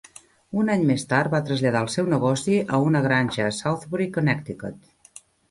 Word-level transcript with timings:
Un 0.59 0.69
any 0.75 0.85
més 0.91 1.03
tard, 1.11 1.29
va 1.33 1.41
traslladar 1.49 1.81
el 1.87 1.91
seu 1.97 2.07
negoci 2.13 2.57
a 2.79 2.81
una 2.87 3.03
granja 3.09 3.45
a 3.51 3.53
Southbury, 3.59 4.09
Connecticut. 4.19 5.23